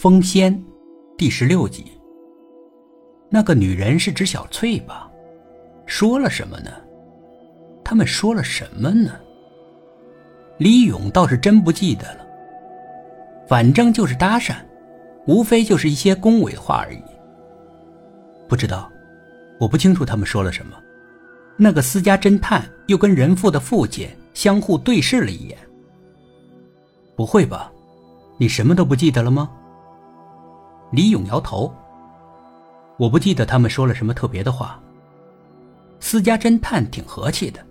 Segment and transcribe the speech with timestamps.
[0.00, 0.58] 风仙，
[1.18, 1.92] 第十六集。
[3.28, 5.12] 那个女人是指小翠吧？
[5.84, 6.70] 说了什么呢？
[7.84, 9.12] 他们说了什么呢？
[10.56, 12.24] 李勇倒是真不记得了。
[13.46, 14.54] 反正就是搭讪，
[15.26, 17.02] 无非就是一些恭维话而已。
[18.48, 18.90] 不知道，
[19.58, 20.74] 我不清楚他们说了什么。
[21.58, 25.58] 那个私家侦探又跟人父的父亲相互对视了一眼。
[27.14, 27.70] 不会吧？
[28.38, 29.50] 你什么都不记得了吗？
[30.90, 31.72] 李勇摇头。
[32.98, 34.80] 我不记得他们说了什么特别的话。
[36.00, 37.64] 私家侦探挺和气的，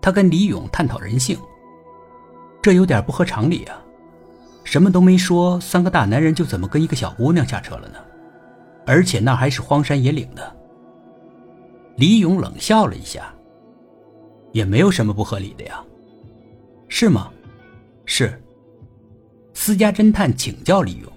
[0.00, 1.38] 他跟李勇探讨人性。
[2.62, 3.80] 这有点不合常理啊！
[4.64, 7.98] 什么都没说，三个大男人就怎么跟一个小姑娘下车了呢？
[8.86, 10.56] 而且那还是荒山野岭的。
[11.96, 13.34] 李勇冷笑了一下，
[14.52, 15.82] 也没有什么不合理的呀，
[16.88, 17.30] 是吗？
[18.04, 18.42] 是。
[19.52, 21.12] 私家侦探请教李勇：“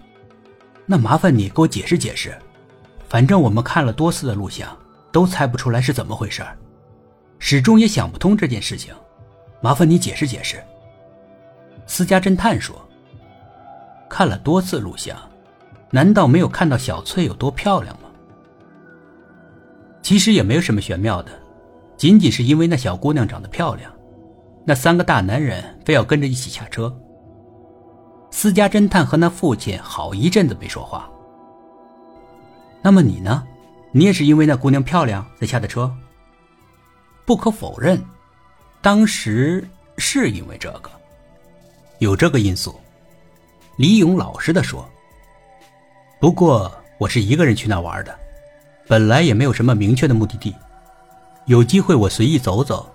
[0.89, 2.33] 那麻烦你给我解释解释，
[3.09, 4.75] 反正我们看了多次的录像，
[5.11, 6.41] 都猜不出来是怎么回事
[7.39, 8.93] 始终也想不通这件事情，
[9.61, 10.63] 麻烦你解释解释。”
[11.85, 12.75] 私家侦探说
[14.09, 15.17] ：“看了多次录像，
[15.91, 18.09] 难道没有看到小翠有多漂亮吗？
[20.01, 21.31] 其实也没有什么玄妙的，
[21.97, 23.91] 仅仅是因为那小姑娘长得漂亮，
[24.65, 26.97] 那三个大男人非要跟着一起下车。”
[28.29, 31.09] 私家侦探和那父亲好一阵子没说话。
[32.81, 33.45] 那么你呢？
[33.91, 35.91] 你也是因为那姑娘漂亮才下的车？
[37.25, 37.99] 不可否认，
[38.81, 39.67] 当时
[39.97, 40.91] 是因为这个，
[41.99, 42.79] 有这个因素。
[43.77, 44.87] 李勇老实的说。
[46.19, 48.17] 不过我是一个人去那玩的，
[48.87, 50.53] 本来也没有什么明确的目的地，
[51.45, 52.89] 有机会我随意走走，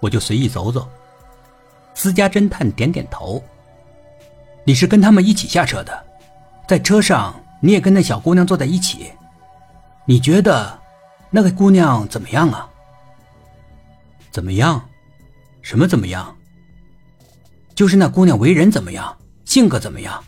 [0.00, 0.88] 我就随意走走。
[1.94, 3.42] 私家侦探点点头。
[4.66, 6.04] 你是跟他们一起下车的，
[6.66, 9.12] 在车上你也跟那小姑娘坐在一起，
[10.04, 10.76] 你觉得
[11.30, 12.68] 那个姑娘怎么样啊？
[14.32, 14.84] 怎么样？
[15.62, 16.36] 什么怎么样？
[17.76, 20.22] 就是那姑娘为人怎么样，性格怎么样，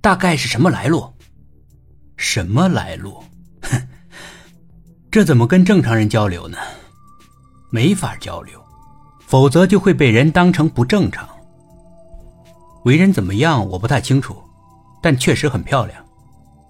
[0.00, 1.12] 大概是什么来路？
[2.16, 3.22] 什么来路？
[3.62, 3.82] 哼，
[5.10, 6.56] 这怎么跟正常人交流呢？
[7.70, 8.64] 没法交流，
[9.26, 11.28] 否则就会被人当成不正常。
[12.86, 13.68] 为人怎么样？
[13.68, 14.40] 我不太清楚，
[15.02, 16.06] 但确实很漂亮。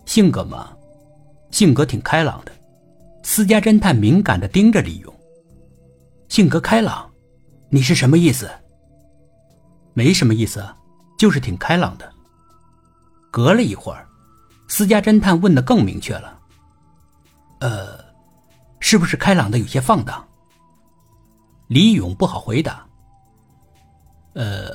[0.06, 0.74] 性格嘛，
[1.50, 2.50] 性格挺开朗的。
[3.22, 5.14] 私家侦探敏感的盯着李勇。
[6.30, 7.06] 性格开朗，
[7.68, 8.50] 你是什么意思？
[9.92, 10.66] 没什么意思，
[11.18, 12.10] 就是挺开朗的。
[13.30, 14.08] 隔了一会儿，
[14.68, 16.40] 私家侦探问的更明确了
[17.60, 18.02] ：“呃，
[18.80, 20.26] 是不是开朗的有些放荡？”
[21.68, 22.86] 李勇不好回答。
[24.32, 24.70] 呃，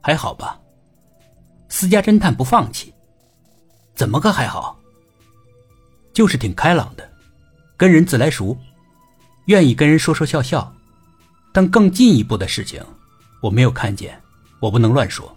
[0.00, 0.56] 还好吧。
[1.78, 2.90] 私家侦探不放弃，
[3.94, 4.80] 怎么个还好？
[6.14, 7.06] 就是挺开朗的，
[7.76, 8.56] 跟人自来熟，
[9.44, 10.74] 愿意跟人说说笑笑，
[11.52, 12.82] 但更进一步的事情
[13.42, 14.18] 我没有看见，
[14.58, 15.36] 我不能乱说。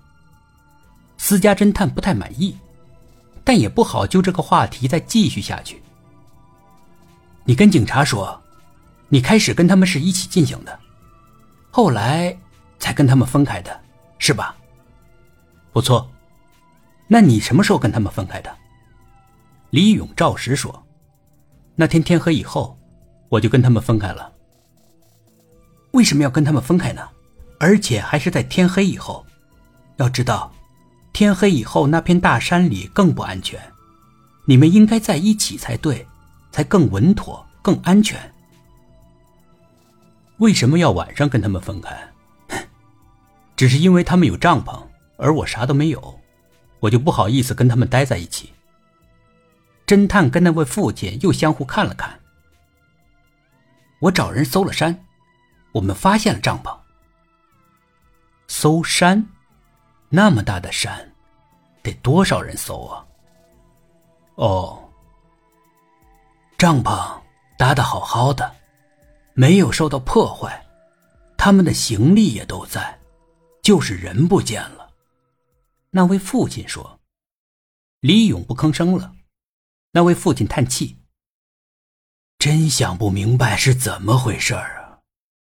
[1.18, 2.58] 私家侦探不太满意，
[3.44, 5.84] 但也不好就这个话题再继续下去。
[7.44, 8.42] 你跟警察说，
[9.10, 10.80] 你开始跟他们是一起进行的，
[11.70, 12.34] 后来
[12.80, 13.78] 才跟他们分开的，
[14.20, 14.56] 是吧？
[15.74, 16.10] 不错。
[17.12, 18.56] 那你什么时候跟他们分开的？
[19.72, 20.84] 李勇照实说
[21.76, 22.78] ：“那天天黑以后，
[23.30, 24.32] 我就跟他们分开了。
[25.92, 27.10] 为什么要跟他们分开呢？
[27.60, 29.26] 而且还是在天黑以后。
[29.98, 30.52] 要知道，
[31.12, 33.60] 天黑以后那片大山里更不安全，
[34.46, 36.06] 你们应该在一起才对，
[36.52, 38.20] 才更稳妥、更安全。
[40.38, 41.98] 为什么要晚上跟他们分开？
[43.58, 44.80] 只是因为他们有帐篷，
[45.18, 46.18] 而我啥都没有。”
[46.80, 48.54] 我就不好意思跟他们待在一起。
[49.86, 52.20] 侦探跟那位父亲又相互看了看。
[54.00, 54.98] 我找人搜了山，
[55.72, 56.74] 我们发现了帐篷。
[58.48, 59.26] 搜山，
[60.10, 61.12] 那么大的山，
[61.82, 63.06] 得多少人搜啊？
[64.36, 64.80] 哦，
[66.58, 67.20] 帐篷
[67.58, 68.56] 搭的好好的，
[69.34, 70.66] 没有受到破坏，
[71.36, 72.98] 他们的行李也都在，
[73.62, 74.79] 就是人不见了。
[75.92, 77.00] 那位父亲说
[78.02, 79.16] ：“李勇不吭声了。”
[79.92, 80.98] 那位父亲叹气
[82.38, 85.00] ：“真想不明白是怎么回事啊！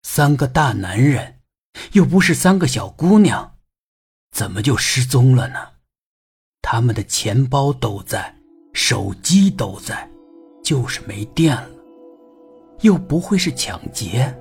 [0.04, 1.42] 三个大男人，
[1.92, 3.58] 又不是三个小姑娘，
[4.32, 5.74] 怎么就失踪了呢？
[6.62, 8.34] 他们的钱包都在，
[8.74, 10.10] 手机都在，
[10.64, 11.70] 就是没电了。
[12.80, 14.34] 又不会是抢劫，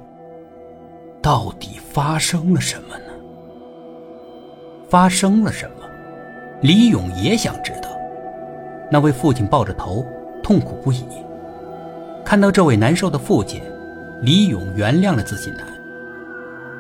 [1.21, 3.12] 到底发生了什么呢？
[4.89, 5.77] 发生了什么？”
[6.60, 7.88] 李勇也想知道，
[8.90, 10.05] 那位父亲抱着头，
[10.43, 11.05] 痛苦不已。
[12.25, 13.62] 看到这位难受的父亲，
[14.22, 15.64] 李勇原谅了自信男。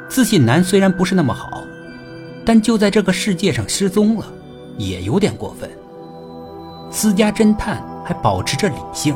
[0.08, 1.62] 自信男虽然不是那么好，
[2.44, 4.26] 但就在这个世界上失踪了，
[4.76, 5.70] 也有点过分。
[6.90, 9.14] 私家侦探还保持着理性。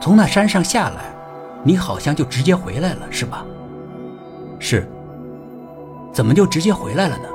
[0.00, 1.14] 从那山上下来，
[1.62, 3.46] 你好像就直接回来了，是吧？
[4.58, 4.86] 是。
[6.12, 7.28] 怎么就直接回来了呢？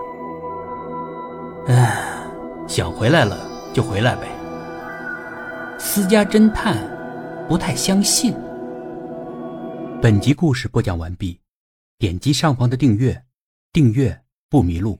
[1.66, 2.28] 唉，
[2.68, 3.38] 想回来了
[3.74, 4.28] 就回来呗。
[5.80, 6.78] 私家侦探
[7.48, 8.36] 不太相信。
[10.02, 11.40] 本集故事播讲完毕，
[11.98, 13.24] 点击上方的订阅，
[13.72, 15.00] 订阅不迷路。